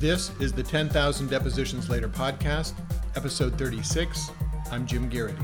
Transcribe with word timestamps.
This 0.00 0.30
is 0.38 0.52
the 0.52 0.62
10,000 0.62 1.28
Depositions 1.28 1.90
Later 1.90 2.08
podcast, 2.08 2.74
episode 3.16 3.58
36. 3.58 4.30
I'm 4.70 4.86
Jim 4.86 5.08
Garrity. 5.08 5.42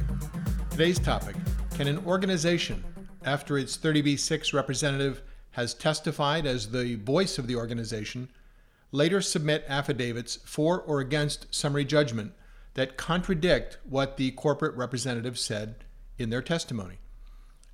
Today's 0.71 1.01
topic 1.01 1.35
Can 1.75 1.89
an 1.89 1.99
organization, 2.07 2.85
after 3.25 3.59
its 3.59 3.77
30B6 3.77 4.55
representative 4.55 5.23
has 5.51 5.75
testified 5.75 6.47
as 6.47 6.71
the 6.71 6.95
voice 6.95 7.37
of 7.37 7.49
the 7.49 7.57
organization, 7.57 8.29
later 8.93 9.21
submit 9.21 9.65
affidavits 9.67 10.37
for 10.45 10.81
or 10.83 11.01
against 11.01 11.53
summary 11.53 11.85
judgment 11.85 12.33
that 12.75 12.97
contradict 12.97 13.79
what 13.83 14.17
the 14.19 14.31
corporate 14.31 14.77
representative 14.77 15.37
said 15.37 15.83
in 16.17 16.31
their 16.31 16.43
testimony? 16.43 16.99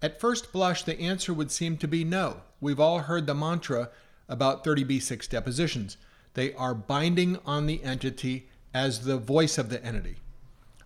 At 0.00 0.18
first 0.18 0.50
blush, 0.50 0.84
the 0.84 0.98
answer 0.98 1.34
would 1.34 1.50
seem 1.50 1.76
to 1.76 1.86
be 1.86 2.04
no. 2.04 2.40
We've 2.58 2.80
all 2.80 3.00
heard 3.00 3.26
the 3.26 3.34
mantra 3.34 3.90
about 4.30 4.64
30B6 4.64 5.28
depositions. 5.28 5.98
They 6.34 6.52
are 6.54 6.74
binding 6.74 7.38
on 7.44 7.66
the 7.66 7.82
entity 7.82 8.48
as 8.72 9.04
the 9.04 9.18
voice 9.18 9.58
of 9.58 9.68
the 9.68 9.84
entity. 9.84 10.16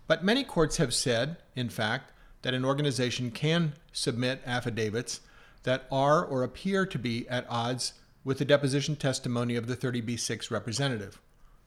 But 0.07 0.25
many 0.25 0.45
courts 0.45 0.79
have 0.79 0.95
said, 0.95 1.37
in 1.55 1.69
fact, 1.69 2.13
that 2.43 2.55
an 2.55 2.65
organization 2.65 3.31
can 3.31 3.75
submit 3.93 4.43
affidavits 4.45 5.21
that 5.63 5.87
are 5.91 6.25
or 6.25 6.43
appear 6.43 6.87
to 6.87 6.99
be 6.99 7.29
at 7.29 7.47
odds 7.49 7.95
with 8.23 8.39
the 8.39 8.45
deposition 8.45 8.97
testimony 8.97 9.57
of 9.57 9.67
the 9.67 9.77
30B6 9.77 10.51
representative. 10.51 11.21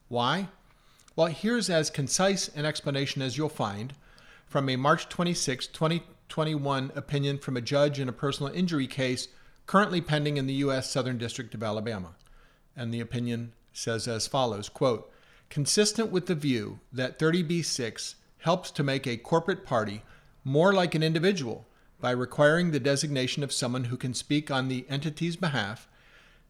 Why? 0.08 0.48
Well, 1.14 1.26
here's 1.26 1.68
as 1.68 1.90
concise 1.90 2.48
an 2.48 2.64
explanation 2.64 3.22
as 3.22 3.36
you'll 3.36 3.48
find 3.48 3.92
from 4.46 4.68
a 4.68 4.76
March 4.76 5.08
26, 5.08 5.66
2021 5.68 6.92
opinion 6.94 7.38
from 7.38 7.56
a 7.56 7.60
judge 7.60 8.00
in 8.00 8.08
a 8.08 8.12
personal 8.12 8.52
injury 8.52 8.86
case 8.86 9.28
currently 9.66 10.00
pending 10.00 10.36
in 10.36 10.46
the 10.46 10.54
U.S. 10.54 10.90
Southern 10.90 11.18
District 11.18 11.54
of 11.54 11.62
Alabama. 11.62 12.14
And 12.76 12.94
the 12.94 13.00
opinion 13.00 13.52
says 13.78 14.08
as 14.08 14.26
follows 14.26 14.68
quote, 14.68 15.10
Consistent 15.48 16.10
with 16.10 16.26
the 16.26 16.34
view 16.34 16.80
that 16.92 17.18
30b6 17.18 18.16
helps 18.38 18.70
to 18.70 18.82
make 18.82 19.06
a 19.06 19.16
corporate 19.16 19.64
party 19.64 20.02
more 20.44 20.72
like 20.72 20.94
an 20.94 21.02
individual 21.02 21.66
by 22.00 22.10
requiring 22.10 22.70
the 22.70 22.80
designation 22.80 23.42
of 23.42 23.52
someone 23.52 23.84
who 23.84 23.96
can 23.96 24.14
speak 24.14 24.50
on 24.50 24.68
the 24.68 24.84
entity's 24.88 25.36
behalf, 25.36 25.88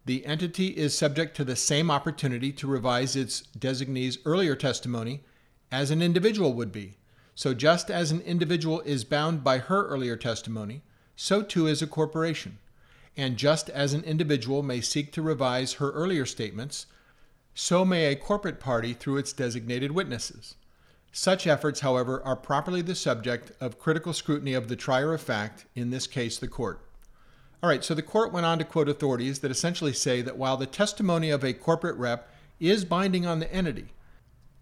the 0.05 0.25
entity 0.27 0.69
is 0.69 0.97
subject 0.97 1.37
to 1.37 1.45
the 1.45 1.57
same 1.57 1.91
opportunity 1.91 2.53
to 2.53 2.67
revise 2.67 3.15
its 3.15 3.43
designee's 3.59 4.19
earlier 4.25 4.57
testimony 4.57 5.23
as 5.71 5.91
an 5.91 6.03
individual 6.03 6.55
would 6.55 6.73
be. 6.73 6.97
So, 7.35 7.55
just 7.55 7.91
as 7.91 8.11
an 8.11 8.21
individual 8.23 8.81
is 8.81 9.05
bound 9.05 9.45
by 9.45 9.59
her 9.59 9.87
earlier 9.87 10.17
testimony, 10.17 10.83
so 11.15 11.43
too 11.43 11.67
is 11.67 11.83
a 11.83 11.87
corporation. 11.87 12.59
And 13.17 13.37
just 13.37 13.69
as 13.71 13.93
an 13.93 14.03
individual 14.05 14.63
may 14.63 14.81
seek 14.81 15.13
to 15.13 15.23
revise 15.23 15.75
her 15.75 15.91
earlier 15.91 16.27
statements, 16.27 16.87
so 17.61 17.85
may 17.85 18.05
a 18.05 18.15
corporate 18.15 18.61
party 18.61 18.93
through 18.95 19.17
its 19.17 19.33
designated 19.33 19.91
witnesses. 19.91 20.55
Such 21.11 21.45
efforts, 21.45 21.81
however, 21.81 22.23
are 22.25 22.37
properly 22.37 22.83
the 22.83 22.95
subject 22.95 23.51
of 23.61 23.81
critical 23.81 24.13
scrutiny 24.13 24.55
of 24.55 24.69
the 24.69 24.77
trier 24.77 25.13
of 25.13 25.21
fact, 25.21 25.67
in 25.75 25.91
this 25.91 26.07
case, 26.07 26.39
the 26.39 26.47
court. 26.47 26.81
All 27.61 27.69
right, 27.69 27.83
so 27.83 27.95
the 27.95 28.01
court 28.01 28.33
went 28.33 28.47
on 28.47 28.61
to 28.61 28.65
quote 28.65 28.89
authorities 28.89 29.41
that 29.41 29.51
essentially 29.51 29.93
say 29.93 30.23
that 30.23 30.39
while 30.39 30.57
the 30.57 30.67
testimony 30.67 31.31
of 31.31 31.43
a 31.43 31.53
corporate 31.53 31.97
rep 31.97 32.31
is 32.61 32.85
binding 32.85 33.27
on 33.27 33.41
the 33.41 33.53
entity, 33.53 33.89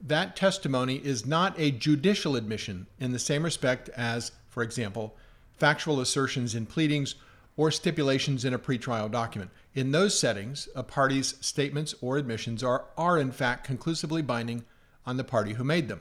that 0.00 0.34
testimony 0.34 0.96
is 0.96 1.26
not 1.26 1.54
a 1.58 1.72
judicial 1.72 2.34
admission 2.34 2.86
in 2.98 3.12
the 3.12 3.18
same 3.18 3.42
respect 3.42 3.90
as, 3.90 4.32
for 4.48 4.62
example, 4.62 5.14
factual 5.58 6.00
assertions 6.00 6.54
in 6.54 6.64
pleadings 6.64 7.14
or 7.56 7.70
stipulations 7.70 8.44
in 8.44 8.52
a 8.52 8.58
pretrial 8.58 9.10
document. 9.10 9.50
In 9.74 9.92
those 9.92 10.18
settings, 10.18 10.68
a 10.74 10.82
party's 10.82 11.34
statements 11.40 11.94
or 12.00 12.18
admissions 12.18 12.62
are, 12.62 12.84
are 12.96 13.18
in 13.18 13.30
fact 13.30 13.64
conclusively 13.64 14.22
binding 14.22 14.64
on 15.06 15.16
the 15.16 15.24
party 15.24 15.54
who 15.54 15.64
made 15.64 15.88
them. 15.88 16.00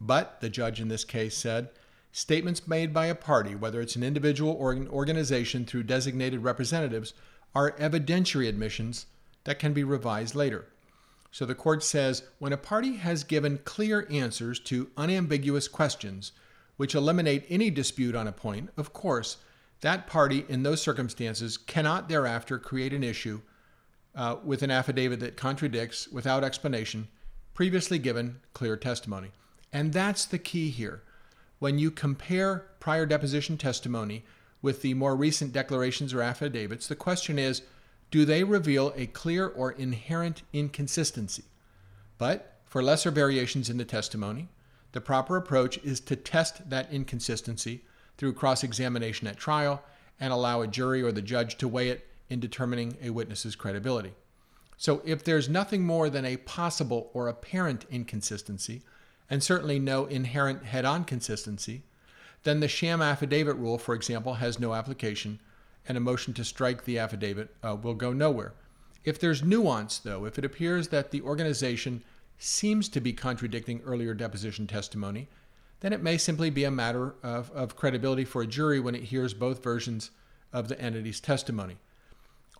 But, 0.00 0.40
the 0.40 0.48
judge 0.48 0.80
in 0.80 0.88
this 0.88 1.04
case 1.04 1.36
said, 1.36 1.70
statements 2.12 2.66
made 2.66 2.92
by 2.92 3.06
a 3.06 3.14
party, 3.14 3.54
whether 3.54 3.80
it's 3.80 3.96
an 3.96 4.02
individual 4.02 4.52
or 4.52 4.72
an 4.72 4.88
organization 4.88 5.64
through 5.64 5.82
designated 5.84 6.42
representatives, 6.42 7.12
are 7.54 7.72
evidentiary 7.72 8.48
admissions 8.48 9.06
that 9.44 9.58
can 9.58 9.72
be 9.72 9.84
revised 9.84 10.34
later. 10.34 10.66
So 11.30 11.44
the 11.44 11.54
court 11.54 11.82
says 11.82 12.22
when 12.38 12.52
a 12.52 12.56
party 12.56 12.96
has 12.96 13.24
given 13.24 13.58
clear 13.64 14.06
answers 14.10 14.60
to 14.60 14.90
unambiguous 14.96 15.68
questions, 15.68 16.32
which 16.76 16.94
eliminate 16.94 17.44
any 17.48 17.70
dispute 17.70 18.14
on 18.14 18.26
a 18.26 18.32
point, 18.32 18.70
of 18.76 18.92
course, 18.92 19.36
that 19.84 20.06
party 20.06 20.46
in 20.48 20.62
those 20.62 20.80
circumstances 20.80 21.58
cannot 21.58 22.08
thereafter 22.08 22.58
create 22.58 22.94
an 22.94 23.04
issue 23.04 23.42
uh, 24.14 24.36
with 24.42 24.62
an 24.62 24.70
affidavit 24.70 25.20
that 25.20 25.36
contradicts, 25.36 26.08
without 26.08 26.42
explanation, 26.42 27.06
previously 27.52 27.98
given 27.98 28.40
clear 28.54 28.78
testimony. 28.78 29.30
And 29.74 29.92
that's 29.92 30.24
the 30.24 30.38
key 30.38 30.70
here. 30.70 31.02
When 31.58 31.78
you 31.78 31.90
compare 31.90 32.64
prior 32.80 33.04
deposition 33.04 33.58
testimony 33.58 34.24
with 34.62 34.80
the 34.80 34.94
more 34.94 35.14
recent 35.14 35.52
declarations 35.52 36.14
or 36.14 36.22
affidavits, 36.22 36.86
the 36.86 36.96
question 36.96 37.38
is 37.38 37.60
do 38.10 38.24
they 38.24 38.42
reveal 38.42 38.90
a 38.96 39.04
clear 39.04 39.48
or 39.48 39.72
inherent 39.72 40.44
inconsistency? 40.54 41.44
But 42.16 42.58
for 42.64 42.82
lesser 42.82 43.10
variations 43.10 43.68
in 43.68 43.76
the 43.76 43.84
testimony, 43.84 44.48
the 44.92 45.02
proper 45.02 45.36
approach 45.36 45.76
is 45.84 46.00
to 46.00 46.16
test 46.16 46.70
that 46.70 46.90
inconsistency 46.90 47.82
through 48.16 48.34
cross 48.34 48.62
examination 48.62 49.26
at 49.26 49.36
trial 49.36 49.82
and 50.20 50.32
allow 50.32 50.60
a 50.60 50.66
jury 50.66 51.02
or 51.02 51.12
the 51.12 51.22
judge 51.22 51.56
to 51.58 51.68
weigh 51.68 51.88
it 51.88 52.06
in 52.28 52.40
determining 52.40 52.96
a 53.02 53.10
witness's 53.10 53.56
credibility. 53.56 54.12
So, 54.76 55.02
if 55.04 55.22
there's 55.22 55.48
nothing 55.48 55.84
more 55.84 56.10
than 56.10 56.24
a 56.24 56.36
possible 56.38 57.10
or 57.14 57.28
apparent 57.28 57.84
inconsistency, 57.90 58.82
and 59.30 59.42
certainly 59.42 59.78
no 59.78 60.06
inherent 60.06 60.64
head 60.64 60.84
on 60.84 61.04
consistency, 61.04 61.82
then 62.42 62.60
the 62.60 62.68
sham 62.68 63.00
affidavit 63.00 63.56
rule, 63.56 63.78
for 63.78 63.94
example, 63.94 64.34
has 64.34 64.58
no 64.58 64.74
application, 64.74 65.40
and 65.88 65.96
a 65.96 66.00
motion 66.00 66.34
to 66.34 66.44
strike 66.44 66.84
the 66.84 66.98
affidavit 66.98 67.54
uh, 67.62 67.74
will 67.74 67.94
go 67.94 68.12
nowhere. 68.12 68.52
If 69.04 69.18
there's 69.18 69.42
nuance, 69.42 69.98
though, 69.98 70.24
if 70.24 70.38
it 70.38 70.44
appears 70.44 70.88
that 70.88 71.10
the 71.10 71.22
organization 71.22 72.02
seems 72.38 72.88
to 72.90 73.00
be 73.00 73.12
contradicting 73.12 73.80
earlier 73.84 74.14
deposition 74.14 74.66
testimony, 74.66 75.28
then 75.84 75.92
it 75.92 76.02
may 76.02 76.16
simply 76.16 76.48
be 76.48 76.64
a 76.64 76.70
matter 76.70 77.14
of, 77.22 77.50
of 77.50 77.76
credibility 77.76 78.24
for 78.24 78.40
a 78.40 78.46
jury 78.46 78.80
when 78.80 78.94
it 78.94 79.02
hears 79.02 79.34
both 79.34 79.62
versions 79.62 80.10
of 80.50 80.68
the 80.68 80.80
entity's 80.80 81.20
testimony. 81.20 81.76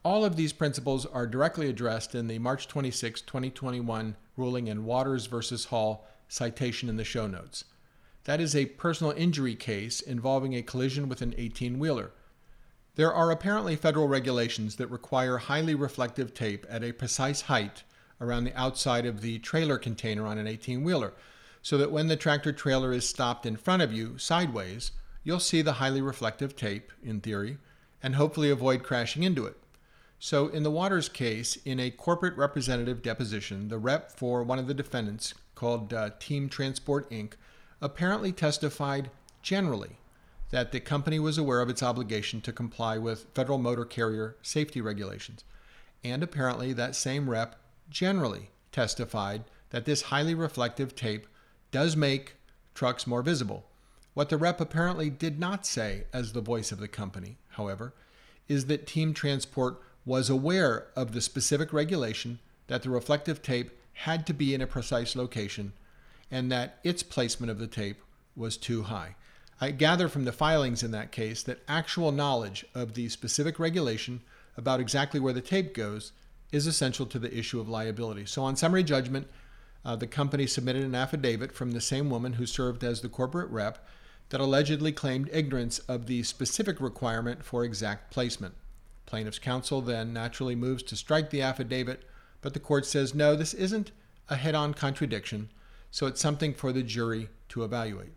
All 0.04 0.26
of 0.26 0.36
these 0.36 0.52
principles 0.52 1.06
are 1.06 1.26
directly 1.26 1.70
addressed 1.70 2.14
in 2.14 2.28
the 2.28 2.38
March 2.38 2.68
26, 2.68 3.22
2021 3.22 4.16
ruling 4.36 4.66
in 4.66 4.84
Waters 4.84 5.24
versus 5.24 5.64
Hall 5.64 6.06
citation 6.28 6.90
in 6.90 6.98
the 6.98 7.02
show 7.02 7.26
notes. 7.26 7.64
That 8.24 8.42
is 8.42 8.54
a 8.54 8.66
personal 8.66 9.14
injury 9.14 9.54
case 9.54 10.02
involving 10.02 10.54
a 10.54 10.60
collision 10.60 11.08
with 11.08 11.22
an 11.22 11.34
18 11.38 11.78
wheeler. 11.78 12.10
There 12.96 13.14
are 13.14 13.30
apparently 13.30 13.74
federal 13.74 14.06
regulations 14.06 14.76
that 14.76 14.90
require 14.90 15.38
highly 15.38 15.74
reflective 15.74 16.34
tape 16.34 16.66
at 16.68 16.84
a 16.84 16.92
precise 16.92 17.40
height 17.40 17.84
around 18.20 18.44
the 18.44 18.54
outside 18.54 19.06
of 19.06 19.22
the 19.22 19.38
trailer 19.38 19.78
container 19.78 20.26
on 20.26 20.36
an 20.36 20.46
18 20.46 20.84
wheeler 20.84 21.14
so 21.64 21.78
that 21.78 21.90
when 21.90 22.08
the 22.08 22.16
tractor 22.16 22.52
trailer 22.52 22.92
is 22.92 23.08
stopped 23.08 23.46
in 23.46 23.56
front 23.56 23.80
of 23.80 23.90
you 23.90 24.18
sideways, 24.18 24.92
you'll 25.24 25.40
see 25.40 25.62
the 25.62 25.72
highly 25.72 26.02
reflective 26.02 26.54
tape, 26.54 26.92
in 27.02 27.22
theory, 27.22 27.56
and 28.02 28.16
hopefully 28.16 28.50
avoid 28.50 28.82
crashing 28.82 29.22
into 29.22 29.46
it. 29.46 29.56
So, 30.18 30.48
in 30.48 30.62
the 30.62 30.70
Waters 30.70 31.08
case, 31.08 31.56
in 31.64 31.80
a 31.80 31.90
corporate 31.90 32.36
representative 32.36 33.00
deposition, 33.00 33.68
the 33.68 33.78
rep 33.78 34.12
for 34.12 34.42
one 34.42 34.58
of 34.58 34.66
the 34.66 34.74
defendants, 34.74 35.32
called 35.54 35.94
uh, 35.94 36.10
Team 36.18 36.50
Transport 36.50 37.10
Inc., 37.10 37.32
apparently 37.80 38.30
testified 38.30 39.10
generally 39.40 39.96
that 40.50 40.70
the 40.70 40.80
company 40.80 41.18
was 41.18 41.38
aware 41.38 41.62
of 41.62 41.70
its 41.70 41.82
obligation 41.82 42.42
to 42.42 42.52
comply 42.52 42.98
with 42.98 43.26
federal 43.34 43.56
motor 43.56 43.86
carrier 43.86 44.36
safety 44.42 44.82
regulations. 44.82 45.44
And 46.04 46.22
apparently, 46.22 46.74
that 46.74 46.94
same 46.94 47.30
rep 47.30 47.56
generally 47.88 48.50
testified 48.70 49.44
that 49.70 49.86
this 49.86 50.02
highly 50.02 50.34
reflective 50.34 50.94
tape 50.94 51.26
does 51.74 51.96
make 51.96 52.36
trucks 52.72 53.04
more 53.04 53.20
visible. 53.20 53.64
What 54.14 54.28
the 54.28 54.36
rep 54.36 54.60
apparently 54.60 55.10
did 55.10 55.40
not 55.40 55.66
say 55.66 56.04
as 56.12 56.32
the 56.32 56.40
voice 56.40 56.70
of 56.70 56.78
the 56.78 56.86
company, 56.86 57.36
however, 57.48 57.92
is 58.46 58.66
that 58.66 58.86
Team 58.86 59.12
Transport 59.12 59.80
was 60.06 60.30
aware 60.30 60.86
of 60.94 61.12
the 61.12 61.20
specific 61.20 61.72
regulation 61.72 62.38
that 62.68 62.84
the 62.84 62.90
reflective 62.90 63.42
tape 63.42 63.72
had 63.94 64.24
to 64.28 64.32
be 64.32 64.54
in 64.54 64.60
a 64.60 64.68
precise 64.68 65.16
location 65.16 65.72
and 66.30 66.52
that 66.52 66.78
its 66.84 67.02
placement 67.02 67.50
of 67.50 67.58
the 67.58 67.66
tape 67.66 68.00
was 68.36 68.56
too 68.56 68.84
high. 68.84 69.16
I 69.60 69.72
gather 69.72 70.06
from 70.06 70.26
the 70.26 70.30
filings 70.30 70.84
in 70.84 70.92
that 70.92 71.10
case 71.10 71.42
that 71.42 71.64
actual 71.66 72.12
knowledge 72.12 72.64
of 72.72 72.94
the 72.94 73.08
specific 73.08 73.58
regulation 73.58 74.20
about 74.56 74.78
exactly 74.78 75.18
where 75.18 75.32
the 75.32 75.40
tape 75.40 75.74
goes 75.74 76.12
is 76.52 76.68
essential 76.68 77.06
to 77.06 77.18
the 77.18 77.36
issue 77.36 77.58
of 77.58 77.68
liability. 77.68 78.26
So, 78.26 78.44
on 78.44 78.54
summary 78.54 78.84
judgment, 78.84 79.26
uh, 79.84 79.96
the 79.96 80.06
company 80.06 80.46
submitted 80.46 80.82
an 80.82 80.94
affidavit 80.94 81.52
from 81.52 81.72
the 81.72 81.80
same 81.80 82.10
woman 82.10 82.34
who 82.34 82.46
served 82.46 82.82
as 82.82 83.00
the 83.00 83.08
corporate 83.08 83.50
rep 83.50 83.86
that 84.30 84.40
allegedly 84.40 84.92
claimed 84.92 85.28
ignorance 85.32 85.78
of 85.80 86.06
the 86.06 86.22
specific 86.22 86.80
requirement 86.80 87.44
for 87.44 87.64
exact 87.64 88.10
placement. 88.10 88.54
Plaintiff's 89.06 89.38
counsel 89.38 89.80
then 89.80 90.12
naturally 90.12 90.54
moves 90.54 90.82
to 90.84 90.96
strike 90.96 91.30
the 91.30 91.42
affidavit, 91.42 92.04
but 92.40 92.54
the 92.54 92.60
court 92.60 92.86
says 92.86 93.14
no, 93.14 93.36
this 93.36 93.54
isn't 93.54 93.92
a 94.28 94.36
head 94.36 94.54
on 94.54 94.72
contradiction, 94.72 95.50
so 95.90 96.06
it's 96.06 96.20
something 96.20 96.54
for 96.54 96.72
the 96.72 96.82
jury 96.82 97.28
to 97.50 97.62
evaluate. 97.62 98.14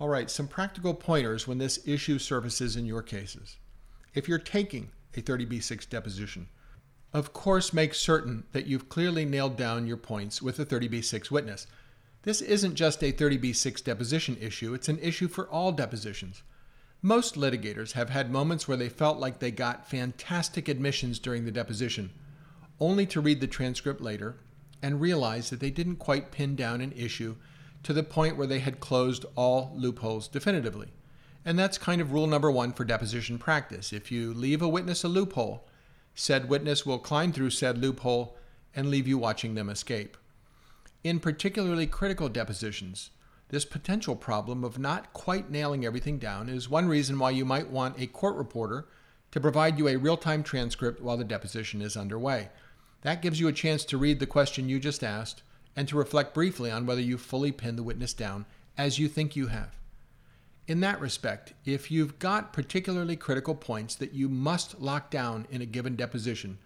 All 0.00 0.08
right, 0.08 0.28
some 0.28 0.48
practical 0.48 0.94
pointers 0.94 1.46
when 1.46 1.58
this 1.58 1.86
issue 1.86 2.18
surfaces 2.18 2.76
in 2.76 2.86
your 2.86 3.02
cases. 3.02 3.56
If 4.14 4.28
you're 4.28 4.38
taking 4.38 4.90
a 5.16 5.22
30B6 5.22 5.88
deposition, 5.88 6.48
of 7.12 7.32
course, 7.32 7.72
make 7.72 7.94
certain 7.94 8.44
that 8.52 8.66
you've 8.66 8.88
clearly 8.88 9.24
nailed 9.24 9.56
down 9.56 9.86
your 9.86 9.96
points 9.96 10.40
with 10.40 10.56
the 10.56 10.64
30B6 10.64 11.30
witness. 11.30 11.66
This 12.22 12.40
isn't 12.40 12.74
just 12.74 13.02
a 13.02 13.12
30B6 13.12 13.84
deposition 13.84 14.36
issue, 14.40 14.74
it's 14.74 14.88
an 14.88 14.98
issue 15.00 15.28
for 15.28 15.48
all 15.48 15.72
depositions. 15.72 16.42
Most 17.02 17.34
litigators 17.34 17.92
have 17.92 18.10
had 18.10 18.30
moments 18.30 18.68
where 18.68 18.76
they 18.76 18.88
felt 18.88 19.18
like 19.18 19.40
they 19.40 19.50
got 19.50 19.88
fantastic 19.88 20.68
admissions 20.68 21.18
during 21.18 21.44
the 21.44 21.50
deposition, 21.50 22.10
only 22.78 23.06
to 23.06 23.20
read 23.20 23.40
the 23.40 23.48
transcript 23.48 24.00
later 24.00 24.36
and 24.80 25.00
realize 25.00 25.50
that 25.50 25.60
they 25.60 25.70
didn't 25.70 25.96
quite 25.96 26.30
pin 26.30 26.54
down 26.54 26.80
an 26.80 26.92
issue 26.92 27.36
to 27.82 27.92
the 27.92 28.02
point 28.02 28.36
where 28.36 28.46
they 28.46 28.60
had 28.60 28.80
closed 28.80 29.26
all 29.34 29.72
loopholes 29.74 30.28
definitively. 30.28 30.88
And 31.44 31.58
that's 31.58 31.76
kind 31.76 32.00
of 32.00 32.12
rule 32.12 32.28
number 32.28 32.50
one 32.50 32.72
for 32.72 32.84
deposition 32.84 33.38
practice. 33.38 33.92
If 33.92 34.12
you 34.12 34.32
leave 34.32 34.62
a 34.62 34.68
witness 34.68 35.02
a 35.02 35.08
loophole, 35.08 35.66
said 36.14 36.48
witness 36.48 36.84
will 36.84 36.98
climb 36.98 37.32
through 37.32 37.50
said 37.50 37.78
loophole 37.78 38.36
and 38.74 38.88
leave 38.88 39.08
you 39.08 39.18
watching 39.18 39.54
them 39.54 39.68
escape. 39.68 40.16
In 41.04 41.20
particularly 41.20 41.86
critical 41.86 42.28
depositions, 42.28 43.10
this 43.48 43.64
potential 43.64 44.16
problem 44.16 44.64
of 44.64 44.78
not 44.78 45.12
quite 45.12 45.50
nailing 45.50 45.84
everything 45.84 46.18
down 46.18 46.48
is 46.48 46.70
one 46.70 46.88
reason 46.88 47.18
why 47.18 47.30
you 47.30 47.44
might 47.44 47.68
want 47.68 48.00
a 48.00 48.06
court 48.06 48.36
reporter 48.36 48.86
to 49.30 49.40
provide 49.40 49.78
you 49.78 49.88
a 49.88 49.96
real 49.96 50.16
time 50.16 50.42
transcript 50.42 51.02
while 51.02 51.16
the 51.16 51.24
deposition 51.24 51.82
is 51.82 51.96
underway. 51.96 52.48
That 53.02 53.20
gives 53.20 53.40
you 53.40 53.48
a 53.48 53.52
chance 53.52 53.84
to 53.86 53.98
read 53.98 54.20
the 54.20 54.26
question 54.26 54.68
you 54.68 54.78
just 54.78 55.02
asked 55.02 55.42
and 55.74 55.88
to 55.88 55.96
reflect 55.96 56.34
briefly 56.34 56.70
on 56.70 56.86
whether 56.86 57.00
you 57.00 57.18
fully 57.18 57.52
pinned 57.52 57.78
the 57.78 57.82
witness 57.82 58.14
down 58.14 58.46
as 58.78 58.98
you 58.98 59.08
think 59.08 59.36
you 59.36 59.48
have. 59.48 59.76
In 60.66 60.80
that 60.80 61.00
respect, 61.00 61.54
if 61.64 61.90
you've 61.90 62.18
got 62.18 62.52
particularly 62.52 63.16
critical 63.16 63.54
points 63.54 63.94
that 63.96 64.12
you 64.12 64.28
must 64.28 64.80
lock 64.80 65.10
down 65.10 65.46
in 65.50 65.60
a 65.60 65.66
given 65.66 65.96
deposition, 65.96 66.58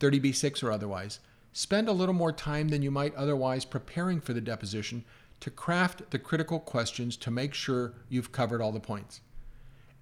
30b6 0.00 0.62
or 0.62 0.72
otherwise, 0.72 1.20
spend 1.52 1.88
a 1.88 1.92
little 1.92 2.14
more 2.14 2.32
time 2.32 2.68
than 2.68 2.82
you 2.82 2.90
might 2.90 3.14
otherwise 3.14 3.64
preparing 3.64 4.20
for 4.20 4.32
the 4.32 4.40
deposition 4.40 5.04
to 5.40 5.50
craft 5.50 6.10
the 6.10 6.18
critical 6.18 6.58
questions 6.58 7.16
to 7.18 7.30
make 7.30 7.52
sure 7.52 7.92
you've 8.08 8.32
covered 8.32 8.62
all 8.62 8.72
the 8.72 8.80
points. 8.80 9.20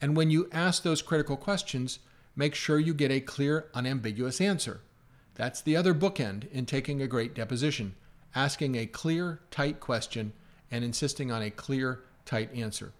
And 0.00 0.16
when 0.16 0.30
you 0.30 0.48
ask 0.52 0.82
those 0.82 1.02
critical 1.02 1.36
questions, 1.36 1.98
make 2.36 2.54
sure 2.54 2.78
you 2.78 2.94
get 2.94 3.10
a 3.10 3.20
clear, 3.20 3.68
unambiguous 3.74 4.40
answer. 4.40 4.80
That's 5.34 5.60
the 5.60 5.76
other 5.76 5.94
bookend 5.94 6.50
in 6.52 6.66
taking 6.66 7.02
a 7.02 7.06
great 7.06 7.34
deposition 7.34 7.94
asking 8.34 8.76
a 8.76 8.86
clear, 8.86 9.40
tight 9.50 9.80
question 9.80 10.32
and 10.70 10.84
insisting 10.84 11.30
on 11.30 11.42
a 11.42 11.50
clear, 11.50 12.02
tight 12.24 12.54
answer. 12.54 12.92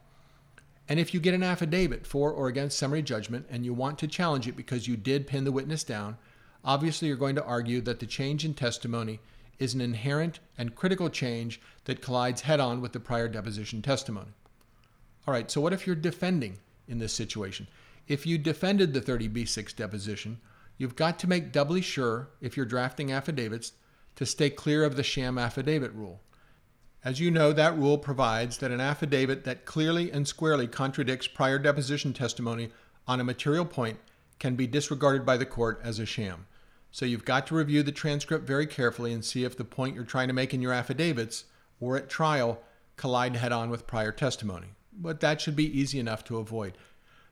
And 0.89 0.99
if 0.99 1.15
you 1.15 1.21
get 1.21 1.35
an 1.35 1.43
affidavit 1.43 2.07
for 2.07 2.33
or 2.33 2.49
against 2.49 2.79
summary 2.79 3.03
judgment 3.03 3.47
and 3.49 3.65
you 3.65 3.73
want 3.73 3.99
to 4.01 4.09
challenge 4.09 4.49
it 4.49 4.57
because 4.57 4.89
you 4.89 4.97
did 4.97 5.27
pin 5.27 5.45
the 5.45 5.53
witness 5.53 5.85
down, 5.85 6.17
obviously 6.65 7.09
you're 7.09 7.17
going 7.17 7.37
to 7.37 7.45
argue 7.45 7.81
that 7.83 8.01
the 8.01 8.07
change 8.07 8.45
in 8.45 8.55
testimony 8.55 9.21
is 9.59 9.75
an 9.75 9.81
inherent 9.81 10.41
and 10.59 10.75
critical 10.75 11.09
change 11.09 11.61
that 11.85 12.03
collides 12.03 12.43
head 12.43 12.59
on 12.61 12.81
with 12.81 12.93
the 12.93 13.01
prior 13.01 13.29
deposition 13.29 13.81
testimony. 13.81 14.33
All 15.27 15.33
right, 15.33 15.51
so 15.51 15.61
what 15.61 15.73
if 15.73 15.87
you're 15.87 15.95
defending 15.95 16.59
in 16.89 16.99
this 16.99 17.13
situation? 17.13 17.69
If 18.09 18.27
you 18.27 18.39
defended 18.39 18.93
the 18.93 19.01
30B6 19.01 19.77
deposition, 19.77 20.41
you've 20.79 20.97
got 20.97 21.19
to 21.21 21.29
make 21.29 21.53
doubly 21.53 21.81
sure, 21.81 22.29
if 22.41 22.57
you're 22.57 22.67
drafting 22.67 23.13
affidavits, 23.13 23.73
to 24.17 24.27
stay 24.27 24.51
clear 24.51 24.85
of 24.85 24.97
the 24.97 25.05
sham 25.05 25.39
affidavit 25.39 25.93
rule. 25.93 26.21
As 27.05 27.19
you 27.19 27.33
know, 27.33 27.53
that 27.53 27.77
rule 27.77 27.99
provides 27.99 28.59
that 28.59 28.71
an 28.71 28.81
affidavit 28.81 29.43
that 29.45 29.65
clearly 29.65 30.13
and 30.13 30.27
squarely 30.27 30.69
contradicts 30.69 31.27
prior 31.27 31.59
deposition 31.59 32.13
testimony 32.13 32.71
on 33.09 33.19
a 33.19 33.25
material 33.25 33.65
point 33.65 33.99
can 34.39 34.55
be 34.55 34.69
disregarded 34.69 35.27
by 35.27 35.37
the 35.37 35.47
court 35.47 35.81
as 35.83 35.99
a 35.99 36.07
sham. 36.07 36.47
So 36.93 37.05
you've 37.05 37.25
got 37.25 37.47
to 37.49 37.57
review 37.57 37.83
the 37.83 37.91
transcript 37.91 38.47
very 38.47 38.67
carefully 38.67 39.13
and 39.13 39.25
see 39.25 39.43
if 39.43 39.57
the 39.57 39.65
point 39.65 39.97
you're 39.97 40.05
trying 40.05 40.29
to 40.29 40.35
make 40.35 40.55
in 40.55 40.63
your 40.63 40.73
affidavits 40.73 41.45
or 41.81 41.97
at 41.97 42.09
trial 42.09 42.61
collide 42.97 43.35
head 43.35 43.51
on 43.51 43.71
with 43.71 43.87
prior 43.87 44.13
testimony. 44.13 44.69
But 44.93 45.21
that 45.21 45.41
should 45.41 45.57
be 45.57 45.77
easy 45.79 45.99
enough 45.99 46.23
to 46.25 46.37
avoid. 46.37 46.79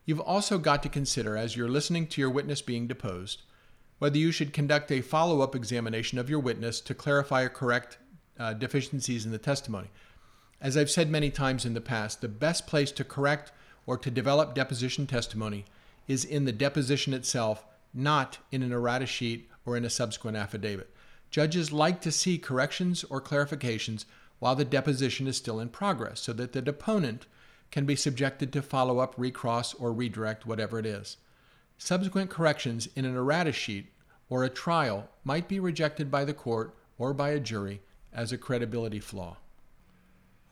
You've 0.04 0.18
also 0.18 0.58
got 0.58 0.82
to 0.82 0.88
consider, 0.88 1.36
as 1.36 1.54
you're 1.56 1.68
listening 1.68 2.08
to 2.08 2.20
your 2.20 2.30
witness 2.30 2.62
being 2.62 2.88
deposed, 2.88 3.42
whether 3.98 4.18
you 4.18 4.32
should 4.32 4.52
conduct 4.52 4.90
a 4.90 5.02
follow 5.02 5.42
up 5.42 5.54
examination 5.54 6.18
of 6.18 6.30
your 6.30 6.40
witness 6.40 6.80
to 6.80 6.94
clarify 6.94 7.42
or 7.42 7.50
correct 7.50 7.98
uh, 8.40 8.54
deficiencies 8.54 9.26
in 9.26 9.32
the 9.32 9.38
testimony. 9.38 9.88
As 10.60 10.76
I've 10.76 10.90
said 10.90 11.10
many 11.10 11.30
times 11.30 11.66
in 11.66 11.74
the 11.74 11.80
past, 11.80 12.20
the 12.20 12.28
best 12.28 12.66
place 12.66 12.90
to 12.92 13.04
correct 13.04 13.52
or 13.86 13.98
to 13.98 14.10
develop 14.10 14.54
deposition 14.54 15.06
testimony 15.06 15.66
is 16.08 16.24
in 16.24 16.46
the 16.46 16.52
deposition 16.52 17.12
itself, 17.12 17.64
not 17.92 18.38
in 18.50 18.62
an 18.62 18.72
errata 18.72 19.06
sheet 19.06 19.48
or 19.66 19.76
in 19.76 19.84
a 19.84 19.90
subsequent 19.90 20.36
affidavit. 20.36 20.90
Judges 21.30 21.70
like 21.70 22.00
to 22.00 22.10
see 22.10 22.38
corrections 22.38 23.04
or 23.04 23.20
clarifications 23.20 24.06
while 24.38 24.56
the 24.56 24.64
deposition 24.64 25.26
is 25.26 25.36
still 25.36 25.60
in 25.60 25.68
progress 25.68 26.20
so 26.20 26.32
that 26.32 26.52
the 26.52 26.62
deponent 26.62 27.26
can 27.70 27.84
be 27.84 27.94
subjected 27.94 28.52
to 28.52 28.62
follow 28.62 28.98
up, 28.98 29.14
recross, 29.16 29.74
or 29.74 29.92
redirect, 29.92 30.46
whatever 30.46 30.78
it 30.78 30.86
is. 30.86 31.18
Subsequent 31.78 32.30
corrections 32.30 32.88
in 32.96 33.04
an 33.04 33.16
errata 33.16 33.52
sheet 33.52 33.92
or 34.28 34.44
a 34.44 34.50
trial 34.50 35.08
might 35.24 35.46
be 35.46 35.60
rejected 35.60 36.10
by 36.10 36.24
the 36.24 36.34
court 36.34 36.74
or 36.98 37.12
by 37.14 37.30
a 37.30 37.40
jury 37.40 37.80
as 38.12 38.32
a 38.32 38.38
credibility 38.38 39.00
flaw. 39.00 39.36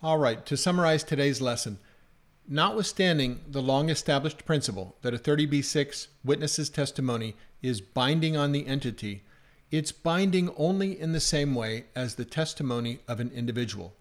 All 0.02 0.18
right, 0.18 0.44
to 0.46 0.56
summarize 0.56 1.02
today's 1.02 1.40
lesson, 1.40 1.78
notwithstanding 2.48 3.40
the 3.48 3.62
long 3.62 3.88
established 3.90 4.44
principle 4.44 4.96
that 5.02 5.14
a 5.14 5.18
30b6 5.18 6.06
witness's 6.24 6.70
testimony 6.70 7.34
is 7.62 7.80
binding 7.80 8.36
on 8.36 8.52
the 8.52 8.66
entity, 8.66 9.22
it's 9.70 9.92
binding 9.92 10.50
only 10.56 10.98
in 10.98 11.12
the 11.12 11.20
same 11.20 11.54
way 11.54 11.84
as 11.94 12.14
the 12.14 12.24
testimony 12.24 13.00
of 13.06 13.20
an 13.20 13.30
individual. 13.34 13.94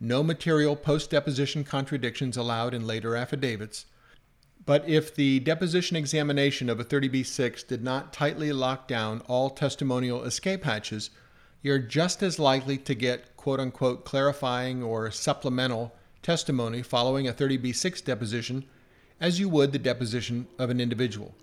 No 0.00 0.22
material 0.22 0.74
post 0.74 1.10
deposition 1.10 1.62
contradictions 1.62 2.36
allowed 2.36 2.74
in 2.74 2.86
later 2.86 3.14
affidavits. 3.14 3.86
But 4.66 4.88
if 4.88 5.14
the 5.14 5.40
deposition 5.40 5.96
examination 5.96 6.68
of 6.68 6.80
a 6.80 6.84
30b6 6.84 7.66
did 7.66 7.84
not 7.84 8.12
tightly 8.12 8.52
lock 8.52 8.88
down 8.88 9.20
all 9.28 9.50
testimonial 9.50 10.24
escape 10.24 10.64
hatches, 10.64 11.10
you're 11.64 11.78
just 11.78 12.22
as 12.22 12.38
likely 12.38 12.76
to 12.76 12.94
get 12.94 13.36
quote 13.38 13.58
unquote 13.58 14.04
clarifying 14.04 14.82
or 14.82 15.10
supplemental 15.10 15.94
testimony 16.22 16.82
following 16.82 17.26
a 17.26 17.32
30b6 17.32 18.04
deposition 18.04 18.64
as 19.18 19.40
you 19.40 19.48
would 19.48 19.72
the 19.72 19.78
deposition 19.78 20.46
of 20.58 20.68
an 20.68 20.78
individual. 20.78 21.34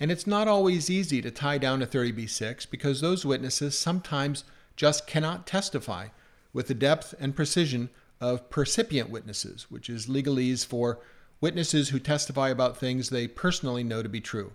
And 0.00 0.10
it's 0.10 0.26
not 0.26 0.48
always 0.48 0.90
easy 0.90 1.22
to 1.22 1.30
tie 1.30 1.58
down 1.58 1.80
a 1.80 1.86
30b6 1.86 2.68
because 2.68 3.00
those 3.00 3.24
witnesses 3.24 3.78
sometimes 3.78 4.42
just 4.74 5.06
cannot 5.06 5.46
testify 5.46 6.08
with 6.52 6.66
the 6.66 6.74
depth 6.74 7.14
and 7.20 7.36
precision 7.36 7.88
of 8.20 8.50
percipient 8.50 9.10
witnesses, 9.10 9.70
which 9.70 9.88
is 9.88 10.06
legalese 10.06 10.66
for 10.66 10.98
witnesses 11.40 11.90
who 11.90 12.00
testify 12.00 12.48
about 12.48 12.76
things 12.76 13.10
they 13.10 13.28
personally 13.28 13.84
know 13.84 14.02
to 14.02 14.08
be 14.08 14.20
true. 14.20 14.50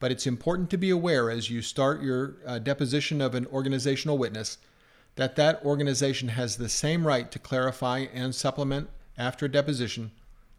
But 0.00 0.12
it's 0.12 0.26
important 0.26 0.70
to 0.70 0.78
be 0.78 0.90
aware 0.90 1.30
as 1.30 1.50
you 1.50 1.62
start 1.62 2.02
your 2.02 2.36
uh, 2.46 2.58
deposition 2.58 3.20
of 3.20 3.34
an 3.34 3.46
organizational 3.46 4.18
witness 4.18 4.58
that 5.16 5.34
that 5.34 5.64
organization 5.64 6.28
has 6.28 6.56
the 6.56 6.68
same 6.68 7.04
right 7.04 7.30
to 7.32 7.40
clarify 7.40 8.06
and 8.14 8.32
supplement 8.32 8.88
after 9.16 9.48
deposition 9.48 10.12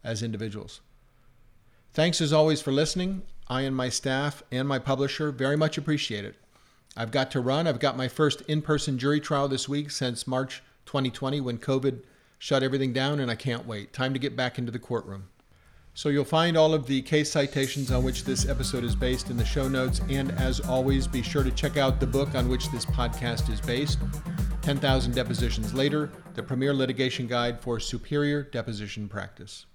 as 0.04 0.22
individuals. 0.22 0.82
Thanks 1.94 2.20
as 2.20 2.32
always 2.32 2.60
for 2.60 2.70
listening. 2.70 3.22
I 3.48 3.62
and 3.62 3.74
my 3.74 3.88
staff 3.88 4.42
and 4.52 4.68
my 4.68 4.78
publisher 4.78 5.32
very 5.32 5.56
much 5.56 5.78
appreciate 5.78 6.24
it. 6.26 6.36
I've 6.96 7.10
got 7.10 7.30
to 7.32 7.40
run. 7.40 7.66
I've 7.66 7.80
got 7.80 7.96
my 7.96 8.08
first 8.08 8.42
in 8.42 8.62
person 8.62 8.98
jury 8.98 9.20
trial 9.20 9.48
this 9.48 9.68
week 9.68 9.90
since 9.90 10.26
March 10.26 10.62
2020 10.84 11.40
when 11.40 11.58
COVID 11.58 12.02
shut 12.38 12.62
everything 12.62 12.92
down, 12.92 13.18
and 13.18 13.30
I 13.30 13.36
can't 13.36 13.66
wait. 13.66 13.92
Time 13.92 14.12
to 14.12 14.18
get 14.18 14.36
back 14.36 14.58
into 14.58 14.72
the 14.72 14.78
courtroom. 14.78 15.28
So 16.00 16.08
you'll 16.08 16.24
find 16.24 16.56
all 16.56 16.72
of 16.72 16.86
the 16.86 17.02
case 17.02 17.30
citations 17.30 17.90
on 17.90 18.02
which 18.02 18.24
this 18.24 18.48
episode 18.48 18.84
is 18.84 18.96
based 18.96 19.28
in 19.28 19.36
the 19.36 19.44
show 19.44 19.68
notes. 19.68 20.00
And 20.08 20.32
as 20.32 20.58
always, 20.58 21.06
be 21.06 21.20
sure 21.20 21.44
to 21.44 21.50
check 21.50 21.76
out 21.76 22.00
the 22.00 22.06
book 22.06 22.34
on 22.34 22.48
which 22.48 22.70
this 22.70 22.86
podcast 22.86 23.52
is 23.52 23.60
based 23.60 23.98
10,000 24.62 25.14
Depositions 25.14 25.74
Later, 25.74 26.10
the 26.32 26.42
premier 26.42 26.72
litigation 26.72 27.26
guide 27.26 27.60
for 27.60 27.78
superior 27.78 28.42
deposition 28.42 29.10
practice. 29.10 29.66